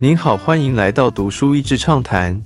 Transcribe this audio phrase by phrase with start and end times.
[0.00, 2.40] 您好，欢迎来到读书益智畅谈。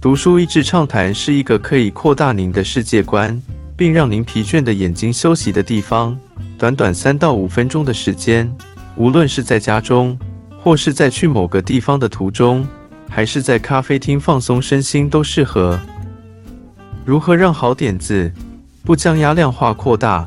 [0.00, 3.42] 读书益智畅谈是一个可以扩大您的世界观，
[3.76, 6.16] 并让您疲倦的眼睛休息的地方。
[6.56, 8.48] 短短三到五分钟的时间，
[8.94, 10.16] 无论是在家中，
[10.62, 12.64] 或是在去某个地方的途中，
[13.08, 15.80] 还是在咖啡厅放松身心，都适合。
[17.04, 18.30] 如何让好点子
[18.84, 20.24] 不将压量化扩大？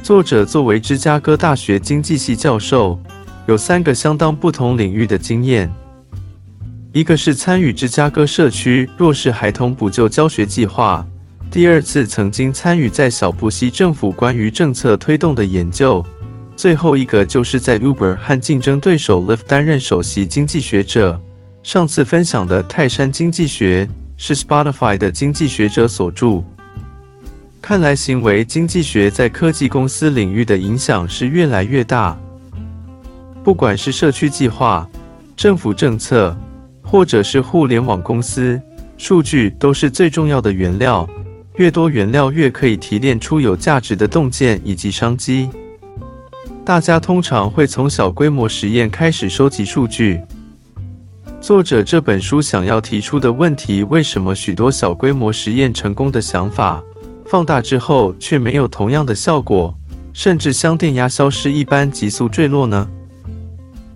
[0.00, 3.00] 作者作为芝加哥大学经济系教授，
[3.48, 5.68] 有三个相当不同领域的经验。
[6.94, 11.04] 一个是参与芝加哥社区弱势孩童补救教学计划，
[11.50, 16.06] 第二次曾经参与在小布希政府关于政策推动的研究，
[16.54, 21.20] 最后一个就是在 Uber 和竞争对手 Lyft 担任首席经济学者。
[21.64, 26.44] 上次分享的泰山经济学是 Spotify 的经济学者所著。
[27.60, 32.16] 看来行为经济学在科技公司领域的影响是越来越大，
[33.42, 34.88] 不管是社区计划、
[35.36, 36.36] 政府政策。
[36.94, 38.62] 或者是互联网公司，
[38.96, 41.04] 数据都是最重要的原料。
[41.56, 45.50] 越多原料，越可以提炼出有价值的洞见以及商机。
[46.64, 50.20] 大家通常会从小规模实验开始收集数据。
[51.40, 56.80] 作者这本书想要提出的问题：为什么许多小规模实验成功的想法，
[57.26, 59.76] 放大之后却没有同样的效果，
[60.12, 62.88] 甚至像电压消失一般急速坠落呢？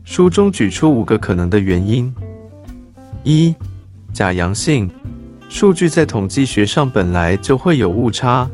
[0.02, 2.12] 书中举出五个可能的原因。
[3.28, 3.54] 一
[4.10, 4.90] 假阳性
[5.50, 8.48] 数据在统计学上本来就会有误差，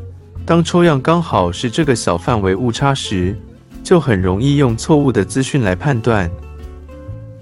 [0.45, 3.33] 当抽样刚好是这个小范围误差时，
[3.81, 6.29] 就很容易用错误的资讯来判断。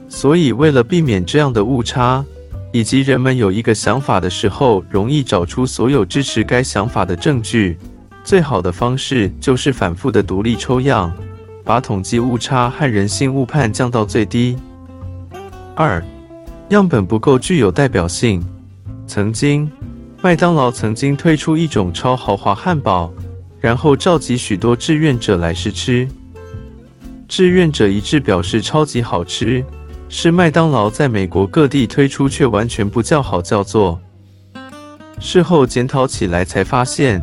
[0.07, 2.23] 所以，为了避免这样的误差，
[2.71, 7.79] 以及人们有一个想法的时候容易找出所有支持该想法的证据，
[8.23, 11.11] 最好的方式就是反复的独立抽样，
[11.63, 14.55] 把统计误差和人性误判降到最低。
[15.73, 15.99] 二
[16.73, 18.43] 样本不够具有代表性。
[19.05, 19.71] 曾经，
[20.23, 23.13] 麦当劳曾经推出一种超豪华汉堡，
[23.59, 26.07] 然后召集许多志愿者来试吃。
[27.27, 29.63] 志愿者一致表示超级好吃，
[30.09, 33.99] 是麦当劳在美国各地推出却完全不叫好叫座。
[35.19, 37.21] 事后检讨起来才发现，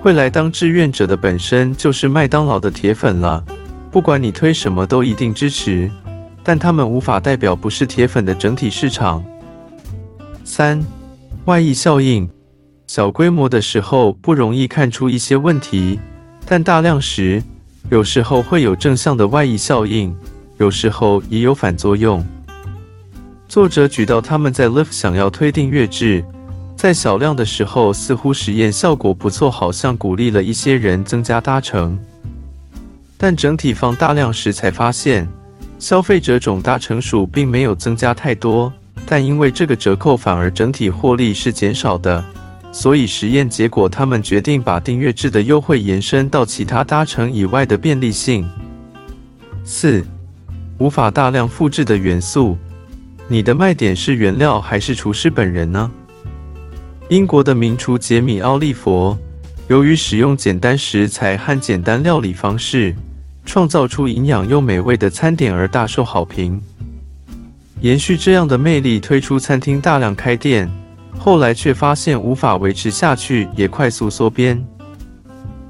[0.00, 3.44] 会来当志愿者的本身就是麦当劳的铁粉了，
[3.90, 5.90] 不管你推什么都一定支持。
[6.48, 9.20] 但他们无法代表不是铁粉的整体市场。
[10.44, 10.80] 三、
[11.46, 12.30] 外溢效应，
[12.86, 15.98] 小规模的时候不容易看出一些问题，
[16.46, 17.42] 但大量时，
[17.90, 20.16] 有时候会有正向的外溢效应，
[20.58, 22.24] 有时候也有反作用。
[23.48, 26.24] 作者举到他们在 Lyft 想要推订阅制，
[26.76, 31.98] 在小量的时候似乎实验效果不错，好像鼓励了一些人增加搭乘，
[33.18, 35.28] 但整体放大量时才发现。
[35.78, 38.72] 消费者总大成数并没有增加太多，
[39.04, 42.24] 但因为这个折扣反而整体获利是减少的，
[42.72, 48.48] 所以实验结果他们决定把订阅制的优惠延伸到其他搭乘以外的便利性。
[49.64, 50.02] 四、
[50.78, 52.56] 无法大量复制的元素，
[53.28, 55.90] 你的卖点是原料还是厨师本人呢？
[57.10, 59.16] 英国的名厨杰米·奥利佛，
[59.68, 62.94] 由于使用简单食材和简单料理方式。
[63.46, 66.60] 创造出营养又美味的餐点而大受好评，
[67.80, 70.68] 延续这样的魅力，推出餐厅大量开店，
[71.16, 74.62] 后来却发现无法维持下去，也快速缩编。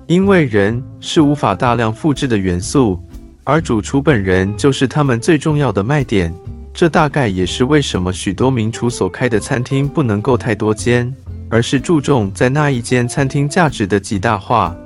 [0.06, 3.00] 因为人是无法大量复制的元素，
[3.44, 6.32] 而主厨本人就是他们最重要的卖点。
[6.72, 11.12] 这大概也是为什么许多名厨所开的餐厅不能够太多间，
[11.48, 14.76] 而是注重在那一间餐厅价值的极大化。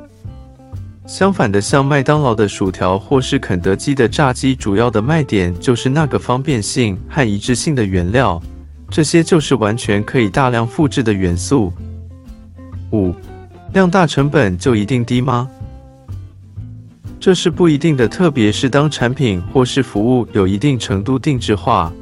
[1.10, 8.40] 相反的，像麦当劳的薯条或是肯德基的炸鸡，主要的卖点就是那个方便性和一致性的原料，
[8.88, 11.72] 这些就是完全可以大量复制的元素。
[12.92, 13.12] 五，
[13.72, 15.50] 量大成本就一定低吗？
[17.18, 21.92] 这是不一定的，特别是当产品或是服务有一定程度定制化，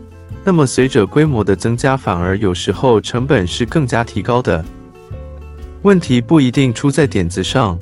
[0.44, 4.62] 那么随着规模的增加，反而有时候成本是更加提高的。
[5.80, 7.78] 问题不一定出在点子上。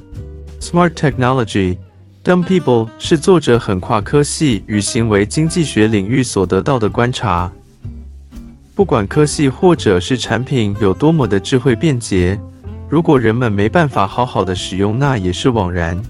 [0.69, 1.79] Smart technology,
[2.25, 7.53] dumb people 是作者横跨科系与行为经济学领域所得到的观察。
[8.75, 12.37] 不管科系或者是产品有多么的智慧便捷，
[12.89, 16.03] 如果人们没办法好好的使用，那也是枉然。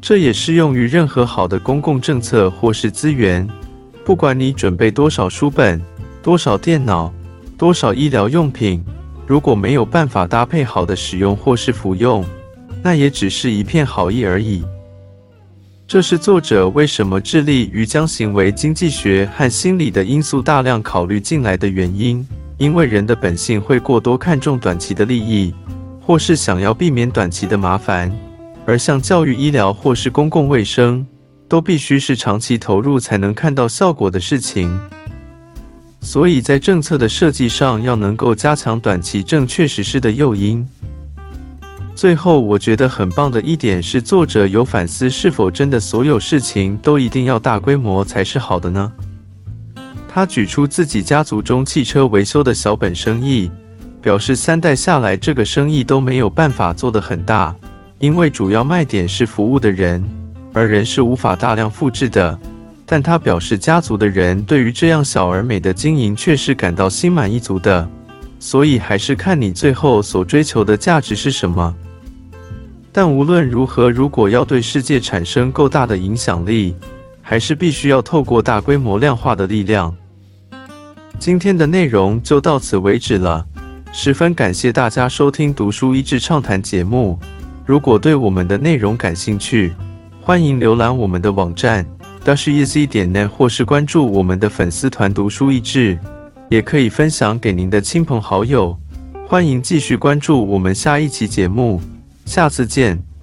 [0.00, 3.46] 这也适用于任何好的公共政策或是资源。
[4.06, 5.78] 不管你准备多少书本、
[6.22, 7.12] 多少电脑、
[7.58, 8.82] 多少医疗用品，
[9.26, 12.24] 如果没有办法搭配好的使用或是服用，
[12.84, 14.62] 那也只是一片好意而已。
[15.88, 22.26] 这是作者为什么致力于将行为经济学和心理的因素大量考虑进来的原因。
[22.58, 25.52] 因为人的本性会过多看重短期的利益，
[26.00, 28.14] 或是想要避免短期的麻烦，
[28.64, 31.04] 而像教育、医疗或是公共卫生，
[31.48, 34.78] 都必须是长期投入才能看到效果的事情。
[36.00, 40.64] 所以在政策的设计上，要能够加强短期正确实施的诱因。
[41.94, 48.92] 最后，我觉得很棒的一点是，作者有反思是否真的所有事情都一定要大规模才是好的呢？
[50.08, 53.48] 他举出自己家族中汽车维修的小本生意，
[54.02, 57.54] 表示三代下来这个生意都没有办法做得很大，
[58.00, 60.02] 因为主要卖点是服务的人，
[60.52, 62.36] 而人是无法大量复制的。
[62.84, 67.88] 但他表示，家族的人对于这样小而美的经营却是感到心满意足的。
[68.44, 71.74] 所以还是看你最后所追求的价值是什么。
[72.92, 76.76] 但无论如何，如果要对世界产生够大的影响力，
[77.22, 79.96] 还是必须要透过大规模量化的力量。
[81.18, 83.42] 今天的内容就到此为止了，
[83.92, 87.18] 十分感谢大家收听《读书一智畅谈》节目。
[87.64, 89.72] 如果对我们的内容感兴趣，
[90.20, 91.86] 欢迎浏览我们的网站
[92.22, 95.98] dashiz 点 net，或是关注我们的粉丝团“读书一智”。
[96.50, 98.78] 也可以分享给您的亲朋好友，
[99.26, 101.80] 欢迎继续关注我们下一期节目，
[102.24, 103.13] 下次见。